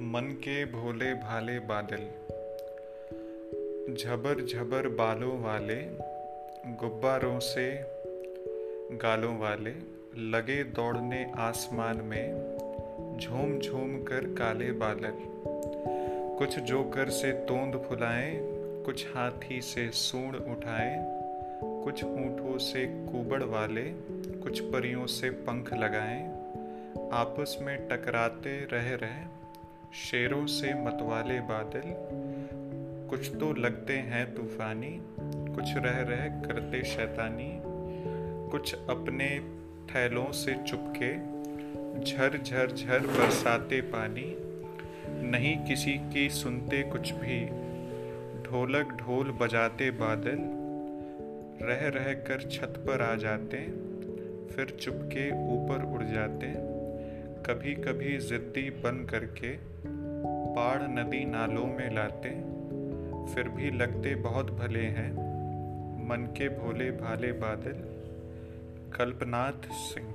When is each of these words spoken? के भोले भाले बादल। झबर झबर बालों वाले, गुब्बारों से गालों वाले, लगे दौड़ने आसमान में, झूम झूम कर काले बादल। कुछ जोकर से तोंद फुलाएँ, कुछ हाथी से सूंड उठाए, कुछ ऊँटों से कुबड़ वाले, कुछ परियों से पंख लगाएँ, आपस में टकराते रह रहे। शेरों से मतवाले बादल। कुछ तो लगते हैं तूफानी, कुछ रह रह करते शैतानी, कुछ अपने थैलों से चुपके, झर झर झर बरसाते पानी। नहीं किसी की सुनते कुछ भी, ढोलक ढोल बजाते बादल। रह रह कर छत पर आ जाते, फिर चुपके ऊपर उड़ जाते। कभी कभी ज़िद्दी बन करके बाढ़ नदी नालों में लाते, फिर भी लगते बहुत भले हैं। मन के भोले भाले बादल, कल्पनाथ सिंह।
के 0.00 0.64
भोले 0.64 1.14
भाले 1.14 1.58
बादल। 1.58 1.98
झबर 3.94 4.46
झबर 4.46 4.88
बालों 4.88 5.42
वाले, 5.42 5.76
गुब्बारों 6.66 7.38
से 7.38 7.84
गालों 8.92 9.38
वाले, 9.38 9.70
लगे 10.16 10.64
दौड़ने 10.64 11.32
आसमान 11.36 11.96
में, 11.96 12.32
झूम 13.20 13.58
झूम 13.58 14.02
कर 14.02 14.34
काले 14.38 14.72
बादल। 14.72 15.12
कुछ 16.38 16.58
जोकर 16.58 17.10
से 17.10 17.32
तोंद 17.32 17.82
फुलाएँ, 17.88 18.38
कुछ 18.84 19.06
हाथी 19.06 19.60
से 19.60 19.90
सूंड 19.90 20.36
उठाए, 20.36 20.96
कुछ 21.64 22.04
ऊँटों 22.04 22.58
से 22.58 22.86
कुबड़ 22.86 23.42
वाले, 23.42 23.84
कुछ 24.42 24.60
परियों 24.60 25.06
से 25.06 25.30
पंख 25.30 25.74
लगाएँ, 25.74 26.28
आपस 27.12 27.58
में 27.60 27.88
टकराते 27.88 28.68
रह 28.72 28.94
रहे। 28.94 29.47
शेरों 29.94 30.46
से 30.46 30.74
मतवाले 30.74 31.40
बादल। 31.40 31.82
कुछ 33.10 33.30
तो 33.36 33.52
लगते 33.54 33.92
हैं 33.92 34.34
तूफानी, 34.34 35.00
कुछ 35.20 35.74
रह 35.76 36.00
रह 36.00 36.26
करते 36.42 36.82
शैतानी, 36.84 37.60
कुछ 38.50 38.74
अपने 38.74 39.28
थैलों 39.86 40.32
से 40.32 40.54
चुपके, 40.54 41.12
झर 42.04 42.38
झर 42.44 42.72
झर 42.72 43.06
बरसाते 43.06 43.80
पानी। 43.80 44.36
नहीं 45.30 45.56
किसी 45.58 45.92
की 45.92 46.28
सुनते 46.30 46.82
कुछ 46.82 47.12
भी, 47.12 47.44
ढोलक 48.42 48.92
ढोल 48.92 49.30
बजाते 49.30 49.90
बादल। 49.90 50.38
रह 51.66 51.88
रह 51.88 52.12
कर 52.12 52.48
छत 52.50 52.74
पर 52.86 53.02
आ 53.02 53.14
जाते, 53.14 53.58
फिर 54.48 54.76
चुपके 54.80 55.30
ऊपर 55.30 55.84
उड़ 55.84 56.02
जाते। 56.02 56.78
कभी 57.46 57.74
कभी 57.74 58.18
ज़िद्दी 58.18 58.70
बन 58.70 59.06
करके 59.10 59.77
बाढ़ 60.58 60.82
नदी 60.82 61.24
नालों 61.24 61.66
में 61.66 61.94
लाते, 61.94 62.30
फिर 63.34 63.48
भी 63.48 63.70
लगते 63.70 64.14
बहुत 64.14 64.50
भले 64.50 64.80
हैं। 64.80 65.10
मन 66.08 66.26
के 66.38 66.48
भोले 66.48 66.90
भाले 66.90 67.32
बादल, 67.32 67.76
कल्पनाथ 68.96 69.68
सिंह। 69.72 70.14